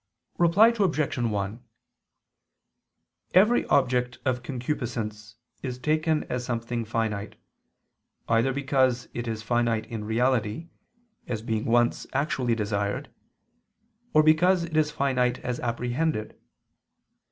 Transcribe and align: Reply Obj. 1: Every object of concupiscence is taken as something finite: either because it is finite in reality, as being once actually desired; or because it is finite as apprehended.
Reply 0.39 0.69
Obj. 0.75 1.17
1: 1.19 1.63
Every 3.35 3.65
object 3.65 4.17
of 4.25 4.41
concupiscence 4.41 5.35
is 5.61 5.77
taken 5.77 6.23
as 6.23 6.43
something 6.43 6.85
finite: 6.85 7.35
either 8.27 8.51
because 8.51 9.07
it 9.13 9.27
is 9.27 9.43
finite 9.43 9.85
in 9.85 10.03
reality, 10.03 10.69
as 11.27 11.43
being 11.43 11.65
once 11.65 12.07
actually 12.13 12.55
desired; 12.55 13.13
or 14.11 14.23
because 14.23 14.63
it 14.63 14.75
is 14.75 14.89
finite 14.89 15.37
as 15.41 15.59
apprehended. 15.59 16.35